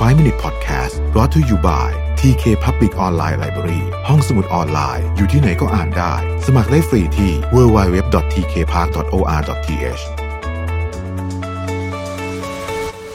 [0.00, 1.88] 5 Minute Podcast brought to you by
[2.20, 6.12] TK Public Online Library ห้องสมุดออนไลน์ อยู่ที่ไหนก็อ่านได้
[6.46, 10.02] สมัครได้ฟรีที่ www.tkpark.or.th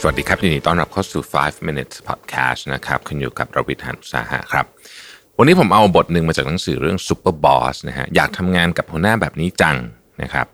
[0.01, 4.65] สวัสดีครับยินดีต้อนรับเข้าสู่ 5 minutes podcast นะครับคุณอยู่กับรวิทยานุสาหะครับ
[5.37, 9.75] วันนี้ผมเอาบทหนึ่งมาจากหนังสือเรื่อง Super Boss นะฮะ อยากทำงานกับหัวหน้าแบบนี้จัง
[10.23, 10.47] นะครับ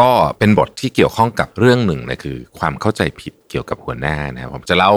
[0.08, 4.92] ็เป็นบทที่เกี่ยวข้องกับเรื่องหนึ่งนะคือความเข้าใจผิดเกี่ยวกับหัวหน้านะครับผมจะเล่า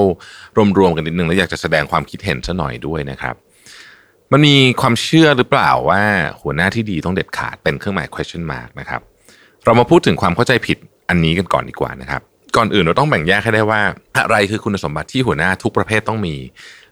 [0.79, 3.35] รวมๆกันนิดนึงแล้วอยากจะแสดงความคิดเห็นซะหน่อยด้วยนะครับ
[4.31, 6.01] มันมีความเชื่อหรือเปล่าว่า
[6.41, 9.01] หัวหน้าที่ดีต้องเด็ดขาดเป็นเครื่องหมาย question mark นะครับ
[9.65, 10.77] เรามาพูดถึงความเข้าใจผิด
[11.09, 12.21] อันนี้กันก่อนดีกว่านะครับ
[12.55, 13.81] ก่อนอื่นเราต้องแบ่งแยกให้ได้ว่า
[14.17, 16.35] อะไรคือคุณสมบัติที่หัวหน้าทุกประเภทต้องมี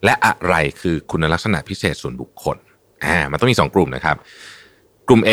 [0.05, 2.57] และอะไรคือคุณลักษณะพิเศษส่วนบุคคล
[3.05, 4.17] อ่ามันต้องมีสองกลุ่มนะครับ
[5.07, 5.31] กลุ่ม A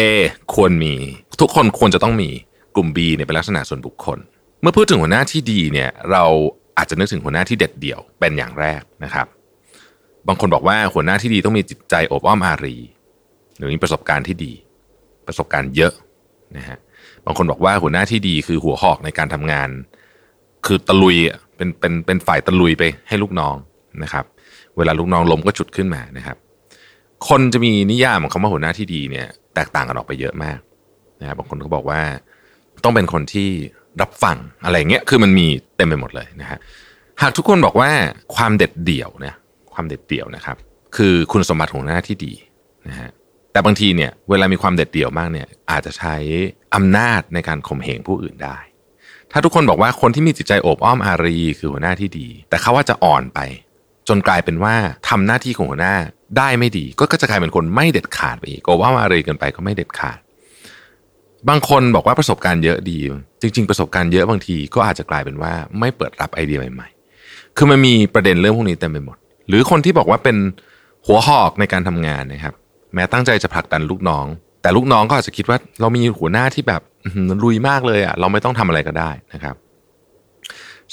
[0.55, 0.95] ควรมี
[1.41, 2.31] ทุกคนควรจะต้องมี
[2.77, 4.19] กลุ่ม B เนี่ยเป็นลักษณะส่วนบุคคล
[4.61, 6.25] เมื่อพูดถึงหัวหน้าที่ดีเนี่ยเรา
[6.79, 9.27] อาจจะนึกถึงหัวหน้าที่เด็ดเดี่ยวเป็นอย่างแรกนะครับ
[10.29, 12.77] บางคนบอกว่าหัวหน้าที่ดีต้องมีจิตใจอบอ้อมอารี
[13.57, 14.53] หรือมีประสบการณ์ที่ดี
[15.27, 15.93] ประสบการณ์เยอะ
[16.57, 16.79] นะฮะ
[17.27, 19.69] บางคนบอกว่าหัวหน้าที่ดีคือหัวหอกในการทำงาน
[20.67, 21.17] คือตะลุย
[21.57, 23.57] เป็นเป็นเป็นฝ่ายตะลุยไปให้ลูกน้อง
[24.03, 24.25] นะครับ
[24.77, 26.37] เวลาลูกน้องล้มก็จุดขึ้นมานะครับ
[27.29, 30.59] คนจะมีนิยามของคำว่าหัวหน้าที่ดีเนี่ยแตกต่างกันออกไปเยอะมาก
[31.21, 32.03] นะครับบางคนก็บอกว่า
[32.85, 33.49] ต้องเป็นคนที่
[34.01, 36.59] รับฟังอะไรเงี้ยคือมันมีเต็มไปหมดเลยนะฮะ
[37.23, 37.91] หากทุกคนบอกว่า
[38.37, 39.37] ความเด็ดเดี่ยวเนี่ย
[39.73, 40.57] ความเด็ดเดี่ยวนะครับ
[40.97, 42.33] คือคุณสมบัติของหน้าที่ดี
[42.89, 43.11] นะฮะ
[43.53, 46.17] แต่บางทีเนี่ยเวลามีความเด็ดเดี่ยวมากเนี่ยอาจจะใช้
[46.75, 48.59] อำนาจในการข่มเหงผู้อื่นได้
[49.33, 53.41] ถ้าทุกคนบอกว่าคนที่มีจิตใจโอบอ้อมอารีคือหัวหน้าที่ดี แต่เขาว่าจะอ่อนไป
[54.09, 54.75] จนกลายเป็นว่า
[55.09, 55.95] ทำหน้าที่ของหัวหน้า
[56.39, 60.19] ได้ไม่ดี ก็จะกลายเป็นคนไม่เด็ดขาดไปอีกโอบอ้อมอารีเกินไปก็ไม่เด็ดขาด
[61.49, 62.99] บางคนบอกว่าประสบการณ์เยอะดี
[63.41, 69.17] จริง ๆ ประสบการณ์เยอะบางทีก็อาจจะกลายเป็นว่าไม่เปิดรับไอเดียใหม่ๆ คือมันมีประเด็นเรื่องพวกนี้เต็มไปหมด
[69.49, 70.37] หรือคนที่บอกว่าเป็น
[71.07, 72.55] หัวหอกในการทำงานนะครับ
[72.95, 74.27] แม้ตั้งใจจะผลักดันลูกน้อง
[74.63, 76.83] แต่ลูกน้องก็อาจจะคิดว่าเรามีหัวหน้าที่แบบ
[77.45, 79.55] ลุยมากเลยอะ เราไม่ต้องทำอะไรก็ได้นะครับ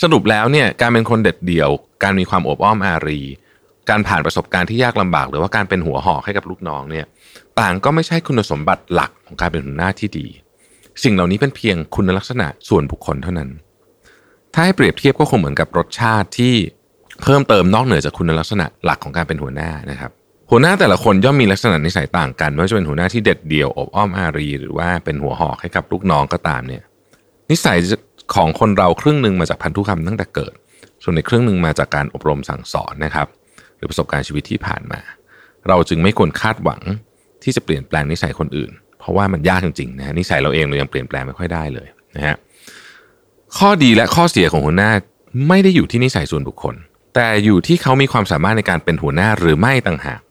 [0.02, 1.70] สรุปแล้วเนี่ยการเป็นคนเด็ดเดี่ยว
[2.04, 3.22] การมีความอบอ้อมอารี
[3.90, 7.06] การผ่านประสบการณ์ที่ยากลำบาก หรือว่าการเป็นหัวหอกให้กับลูกน้องเนี่ย
[7.60, 10.28] ต่างก็ไม่ใช่คุณสมบัติหลักของการเป็นหัวหน้าที่ดี
[11.04, 13.50] สิ่งเหล่านี้เป็นเพียงคุณลักษณะส่วนบุคคลเท่านั้น
[14.54, 16.56] ถ้าให้เปรียบเทียบก็คงเหมือนกับรสชาติที่
[17.24, 20.12] เพิ่มเติมนอกเหนือจากคุณลักษณะหลักของการเป็นหัวหน้านะครับ
[20.52, 26.84] หัวหน้าแต่ละคนย่อมมีลักษณะนิสัยต่างกันไม่ว่าจะเป็นหัวหน้าที่เด็ดเดี่ยวอบอ้อมอารี หรือว่าเป็นหัวหอกให้กับลูกน้องก็ตามเนี่ย
[27.52, 27.78] นิสัย
[28.36, 30.54] ของคนเราครึ่งหนึ่งมาจากพันธุกรรมตั้งแต่เกิด
[31.04, 33.28] ส่วนในครึ่งหนึ่งมาจากการอบรมสั่งสอนนะครับ
[33.80, 35.02] หรือประสบการณ์ชีวิตที่ผ่านมา
[35.68, 36.82] เราจึงไม่ควรคาดหวัง
[37.44, 42.36] ที่จะเปลี่ยนแปลงนิสัยคนอื่น เพราะว่ามันยากจริงๆนะฮะนิสัยเราเองเรายังเปลี่ยนแปลงไม่ค่อยได้เลยนะฮะ
[43.58, 44.92] ข้อดีและข้อเสียของหัวหน้า
[45.48, 46.76] ไม่ได้อยู่ที่นิสัยส่วนบุคคล
[47.16, 50.22] แต่อยู่ที่เขามีความสามารถในการเป็นหัวหน้าหรือไม่ต่างหาก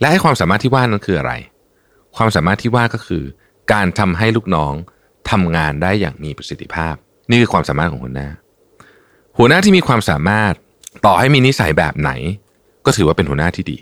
[0.00, 1.32] และไอ้ความสามารถที่ว่านั้นคืออะไร
[2.16, 3.24] ความสามารถที่ว่าก็คือ
[3.72, 4.72] การทำให้ลูกน้อง
[5.30, 6.94] ทำงานได้อย่างมีประสิทธิภาพ
[7.30, 8.28] นี่คือความสามารถของหัวหน้า
[9.38, 10.52] หัวหน้าที่มีความสามารถ
[11.06, 12.10] ต่อให้มีนิสัยแบบไหน
[12.86, 13.78] ก็ถือว่าเป็นหัวหน้าที่ดี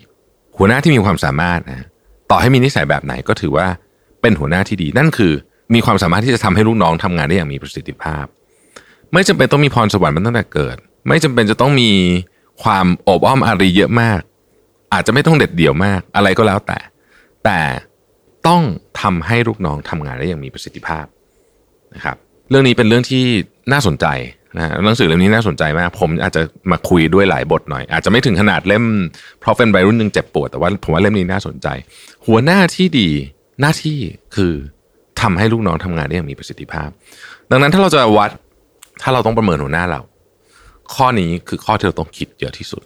[0.59, 1.87] หัวหน้าที่มีความสามารถนะ
[2.31, 3.67] ต่อให้มีนิสัยแบบไหนก็ถือว่า
[4.21, 5.33] เป็นหัวหน้าที่ดี นั่นคือ
[5.75, 8.25] มีความสามารถที่จะทำให้ลูกน้องทำงานได้อย่างมีประสิทธิภาพ
[9.13, 10.77] ไม่จำเป็นต้องมีพรสวรรค์มาตั้งแต่เกิด
[11.09, 11.91] ไม่จำเป็นจะต้องมี
[12.63, 14.21] ความอบอ้อมอารีเยอะมาก
[14.93, 16.79] อาจจะไม่ต้องเด็ดเดี่ยวมาก อะไรก็แล้วแต่
[17.45, 17.61] แต่
[18.47, 18.63] ต้อง
[19.01, 21.05] ทำให้ลูกน้องทำงานได้อย่างมีประสิทธิภาพ
[21.95, 22.17] นะครับ
[22.51, 23.23] เรื่องนี้เป็นเรื่องที่
[23.73, 24.07] น่าสนใจ
[24.57, 28.85] นะหนังสือเล่มนี้น่าสนใจมาก ผมอาจจะมาคุยด้วยหลายบทหน่อย อาจจะไม่ถึงขนาดเล่ม
[29.41, 31.69] เพราะเป็นวัยรุ่นหนึ่งเจ็บปวด แต่ว่าผมว่าเล่มนี้น่าสนใจ
[32.27, 33.09] หัวหน้าที่ดี
[33.61, 33.99] หน้าที่
[34.35, 34.53] คือ
[35.21, 36.89] ทำให้ลูกน้องทำงานได้อย่างมีประสิทธิภาพ
[37.51, 38.31] ดังนั้นถ้าเราจะวัด
[39.03, 40.01] ถ้าเราต้องประเมินหัวหน้าเรา
[40.95, 42.83] ข้อนี้คือข้อที่เราต้องคิดเยอะที่สุด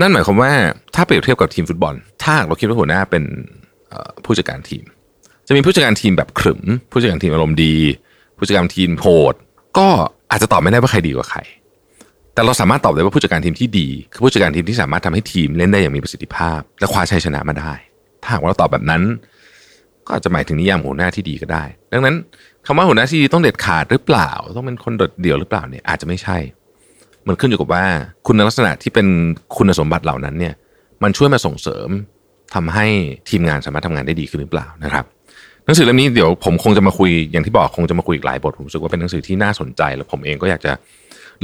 [0.00, 0.52] นั่นหมายความว่า
[0.94, 3.24] ถ้าเปรียบเทียบกับทีมฟุตบอล ถ้าเราคิดว่าหัวหน้าเป็น
[4.24, 4.84] ผู้จัดการทีม
[5.46, 7.74] จะมีผู้จัดการทีมแบบขรึม ผู้จัดการทีมอารมณ์ดี
[8.36, 9.34] ผู้จัดการทีมโหด
[9.78, 9.88] ก็
[10.30, 11.40] อาจจะตอบไม่ได้ว่าใครดีกว่าใคร
[12.34, 17.72] แต่เราสามารถตอบได้ว่าผู้จัดการทีมที่ดี คือผู้จัดการทีมที่สามารถทำให้ทีมเล่นได้อย่างมีประสิทธิภาพ และคว้าชัยชนะมาได้
[18.22, 19.02] ถ้าหากว่าเราตอบแบบนั้น
[20.06, 22.14] ก็อาจจะหมายถึงนิยามหัวหน้าที่ดีก็ได้ ดังนั้น
[22.66, 26.36] คำว่าหัวหน้าที่ดีต้องเด็ดขาดหรือเปล่า ต้องเป็นคนโดดเดี่ยวหรือเปล่าเนี่ยอาจจะไม่ใช่
[27.26, 27.84] มันขึ้นอยู่กับว่า
[28.26, 29.06] คุณลักษณะที่เป็น
[29.56, 30.54] คุณสมบัติเหล่านั้นเนี่ย
[31.02, 31.88] มันช่วยมาส่งเสริม
[32.54, 32.86] ทำให้
[33.28, 35.04] ทีมงานสามารถทำงานได้ดีขึ้นหรือเปล่านะครับ
[35.66, 40.72] หนังสือเล่มนี้เดี๋ยวผมคงจะมาคุยอย่างที่บอกคงจะมาคุยอีกหลายบทผมรู้สึกว่าเป็นหนังสือที่น่าสนใจ แล้วผมเองก็อยากจะ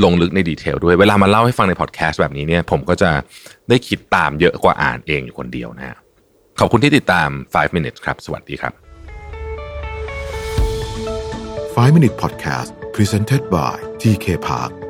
[0.04, 3.10] ลงลึกในดีเทลด้วยเวลามาเล่าให้ฟังในพอดแคสต์แบบนี้เนี่ยผมก็จะ
[3.68, 5.96] ได้คิดตามเยอะกว่าอ่านเองอยู่คนเดียวนะ
[6.60, 8.72] ขอบคุณที่ติดตาม 5 minutes ครับ สวัสดีครับ
[11.76, 14.81] 5 Minute Podcast Presented by TK Park